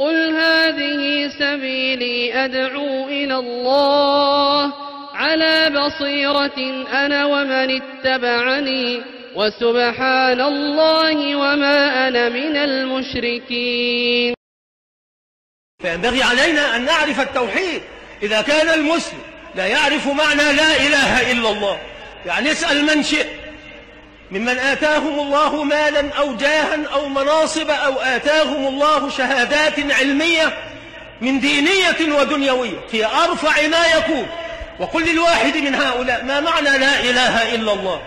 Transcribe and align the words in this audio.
قل 0.00 0.36
هذه 0.36 1.28
سبيلي 1.38 2.44
أدعو 2.44 3.08
إلى 3.08 3.34
الله 3.34 4.72
على 5.14 5.70
بصيرة 5.70 6.86
أنا 6.92 7.24
ومن 7.24 7.82
اتبعني 7.82 9.02
وسبحان 9.36 10.40
الله 10.40 11.36
وما 11.36 12.08
أنا 12.08 12.28
من 12.28 12.56
المشركين. 12.56 14.34
فينبغي 15.82 16.22
علينا 16.22 16.76
أن 16.76 16.84
نعرف 16.84 17.20
التوحيد. 17.20 17.82
إذا 18.22 18.42
كان 18.42 18.68
المسلم 18.68 19.20
لا 19.54 19.66
يعرف 19.66 20.06
معنى 20.06 20.52
لا 20.52 20.76
إله 20.86 21.32
إلا 21.32 21.50
الله 21.50 21.80
يعني 22.26 22.52
اسأل 22.52 22.84
من 22.84 23.02
شئ 23.02 23.39
ممن 24.30 24.58
آتاهم 24.58 25.20
الله 25.20 25.64
مالا 25.64 26.14
أو 26.18 26.34
جاها 26.36 26.86
أو 26.94 27.08
مناصب 27.08 27.70
أو 27.70 28.00
آتاهم 28.00 28.66
الله 28.66 29.10
شهادات 29.10 29.74
علمية 29.92 30.58
من 31.20 31.40
دينية 31.40 32.18
ودنيوية. 32.20 32.80
في 32.90 33.06
أرفع 33.06 33.68
ما 33.68 33.86
يكون. 33.96 34.26
وقل 34.80 35.12
للواحد 35.12 35.56
من 35.56 35.74
هؤلاء 35.74 36.24
ما 36.24 36.40
معنى 36.40 36.78
لا 36.78 37.00
إله 37.00 37.54
إلا 37.54 37.72
الله؟ 37.72 38.00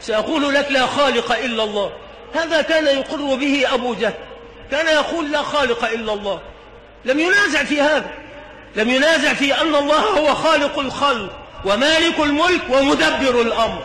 سأقول 0.00 0.54
لك 0.54 0.66
لا 0.70 0.86
خالق 0.86 1.32
إلا 1.32 1.64
الله. 1.64 1.92
هذا 2.34 2.62
كان 2.62 2.86
يقر 2.86 3.34
به 3.34 3.74
أبو 3.74 3.94
جهل. 3.94 4.14
كان 4.70 4.86
يقول 4.86 5.30
لا 5.30 5.42
خالق 5.42 5.84
إلا 5.84 6.12
الله. 6.12 6.40
لم 7.04 7.20
ينازع 7.20 7.64
في 7.64 7.80
هذا. 7.80 8.10
لم 8.76 8.90
ينازع 8.90 9.34
في 9.34 9.60
أن 9.60 9.74
الله 9.74 10.00
هو 10.00 10.34
خالق 10.34 10.78
الخلق 10.78 11.32
ومالك 11.64 12.18
الملك 12.18 12.62
ومدبر 12.70 13.40
الأمر. 13.40 13.82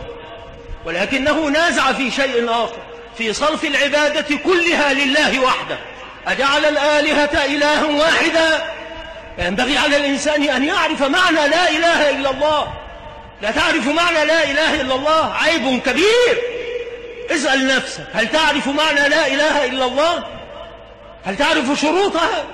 ولكنه 0.86 1.48
نازع 1.48 1.92
في 1.92 2.10
شيء 2.10 2.50
آخر 2.50 2.76
في 3.18 3.32
صرف 3.32 3.64
العبادة 3.64 4.36
كلها 4.44 4.92
لله 4.92 5.40
وحده. 5.40 5.78
أجعل 6.26 6.64
الآلهة 6.64 7.44
إلها 7.44 7.84
واحدا؟ 7.84 8.64
ينبغي 9.38 9.78
على 9.78 9.96
الإنسان 9.96 10.42
أن 10.42 10.64
يعرف 10.64 11.02
معنى 11.02 11.48
لا 11.48 11.70
إله 11.70 12.10
إلا 12.10 12.30
الله. 12.30 12.72
لا 13.42 13.50
تعرف 13.50 13.86
معنى 13.86 14.24
لا 14.24 14.44
إله 14.44 14.80
إلا 14.80 14.94
الله؟ 14.94 15.34
عيب 15.34 15.80
كبير. 15.82 16.42
اسأل 17.30 17.66
نفسك 17.66 18.06
هل 18.14 18.28
تعرف 18.28 18.68
معنى 18.68 19.08
لا 19.08 19.26
إله 19.26 19.64
إلا 19.64 19.84
الله؟ 19.84 20.24
هل 21.24 21.36
تعرف 21.36 21.80
شروطها؟ 21.80 22.44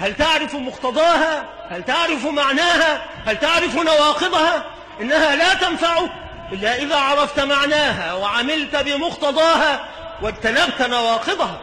هل 0.00 0.14
تعرف 0.16 0.54
مقتضاها؟ 0.54 1.44
هل 1.70 1.82
تعرف 1.84 2.26
معناها؟ 2.26 3.04
هل 3.26 3.38
تعرف 3.38 3.76
نواقضها؟ 3.76 4.64
إنها 5.00 5.36
لا 5.36 5.54
تنفعك 5.54 6.21
إلا 6.52 6.82
إذا 6.82 6.96
عرفت 6.96 7.40
معناها 7.40 8.14
وعملت 8.14 8.76
بمقتضاها 8.76 9.88
واجتنبت 10.22 10.82
نواقضها 10.82 11.60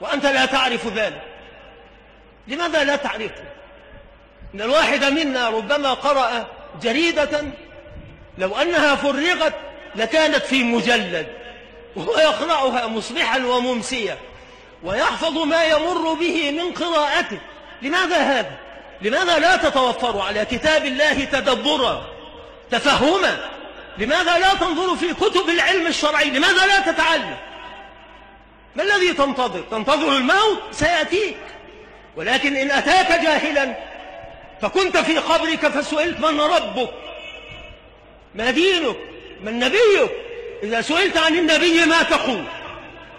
وأنت 0.00 0.26
لا 0.26 0.46
تعرف 0.46 0.86
ذلك. 0.86 1.22
لماذا 2.48 2.84
لا 2.84 2.96
تعرفه 2.96 3.44
إن 4.54 4.60
الواحد 4.60 5.04
منا 5.04 5.48
ربما 5.48 5.94
قرأ 5.94 6.46
جريدة 6.82 7.42
لو 8.38 8.56
أنها 8.56 8.94
فرغت 8.94 9.54
لكانت 9.96 10.44
في 10.44 10.64
مجلد 10.64 11.26
وهو 11.96 12.18
يقرأها 12.18 12.86
مصبحا 12.86 13.38
وممسيا 13.38 14.16
ويحفظ 14.82 15.38
ما 15.38 15.64
يمر 15.64 16.12
به 16.12 16.50
من 16.50 16.72
قراءته. 16.72 17.38
لماذا 17.82 18.16
هذا؟ 18.16 18.50
لماذا 19.02 19.38
لا 19.38 19.56
تتوفر 19.56 20.20
على 20.20 20.44
كتاب 20.44 20.84
الله 20.84 21.24
تدبرا 21.24 22.04
تفهما 22.70 23.36
لماذا 23.98 24.38
لا 24.38 24.54
تنظر 24.54 24.96
في 24.96 25.14
كتب 25.14 25.48
العلم 25.48 25.86
الشرعي؟ 25.86 26.30
لماذا 26.30 26.66
لا 26.66 26.80
تتعلم؟ 26.92 27.36
ما 28.76 28.82
الذي 28.82 29.12
تنتظر؟ 29.12 29.60
تنتظر 29.70 30.16
الموت؟ 30.16 30.62
سيأتيك. 30.70 31.36
ولكن 32.16 32.56
إن 32.56 32.70
أتاك 32.70 33.20
جاهلا 33.20 33.74
فكنت 34.62 34.96
في 34.96 35.18
قبرك 35.18 35.68
فسئلت 35.68 36.20
من 36.20 36.40
ربك؟ 36.40 36.90
ما 38.34 38.50
دينك؟ 38.50 38.96
من 39.40 39.58
نبيك؟ 39.58 40.10
إذا 40.62 40.80
سئلت 40.80 41.16
عن 41.16 41.34
النبي 41.34 41.84
ما 41.84 42.02
تقول؟ 42.02 42.44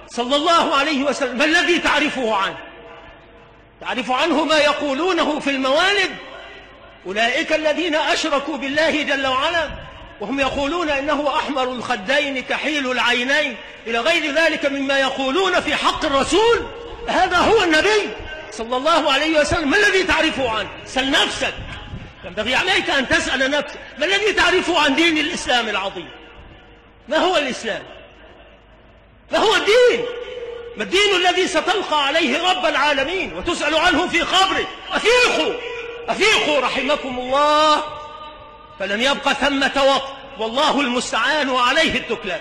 صلى 0.07 0.35
الله 0.35 0.75
عليه 0.75 1.03
وسلم. 1.03 1.37
ما 1.37 1.45
الذي 1.45 1.79
تعرفه 1.79 2.35
عنه؟ 2.35 2.57
تعرف 3.81 4.11
عنه 4.11 4.45
ما 4.45 4.57
يقولونه 4.57 5.39
في 5.39 5.49
الموالد؟ 5.49 6.15
أولئك 7.05 7.53
الذين 7.53 7.95
أشركوا 7.95 8.57
بالله 8.57 9.03
جل 9.03 9.27
وعلا. 9.27 9.69
وهم 10.21 10.39
يقولون 10.39 10.89
إنه 10.89 11.35
أحمر 11.35 11.63
الخدين 11.63 12.43
كحيل 12.43 12.91
العينين. 12.91 13.57
إلى 13.87 13.99
غير 13.99 14.33
ذلك 14.33 14.65
مما 14.65 14.99
يقولون 14.99 15.59
في 15.61 15.75
حق 15.75 16.05
الرسول. 16.05 16.65
هذا 17.07 17.37
هو 17.37 17.63
النبي 17.63 18.09
صلى 18.51 18.77
الله 18.77 19.11
عليه 19.11 19.39
وسلم. 19.39 19.69
ما 19.69 19.77
الذي 19.77 20.03
تعرفه 20.03 20.49
عنه 20.49 20.69
سل 20.85 21.11
نفسك. 21.11 21.53
ينبغي 22.25 22.55
عليك 22.55 22.89
أن 22.89 23.07
تسأل 23.07 23.51
نفسك. 23.51 23.79
ما 23.99 24.05
الذي 24.05 24.33
تعرفه 24.33 24.79
عن 24.79 24.95
دين 24.95 25.17
الإسلام 25.17 25.69
العظيم؟ 25.69 26.09
ما 27.07 27.17
هو 27.17 27.37
الإسلام؟ 27.37 27.83
ما 29.31 29.37
هو 29.37 29.55
الدين؟ 29.55 30.05
ما 30.77 30.83
الدين 30.83 31.15
الذي 31.15 31.47
ستلقى 31.47 32.05
عليه 32.07 32.51
رب 32.51 32.65
العالمين 32.65 33.33
وتسأل 33.33 33.75
عنه 33.75 34.07
في 34.07 34.21
قبره؟ 34.21 34.67
أفيقوا 34.91 35.53
أفيقوا 36.09 36.59
رحمكم 36.59 37.19
الله. 37.19 37.98
فلم 38.79 39.01
يبق 39.01 39.33
ثمة 39.33 39.83
وقت. 39.87 40.13
والله 40.39 40.81
المستعان 40.81 41.49
وعليه 41.49 41.93
التكلان 41.95 42.39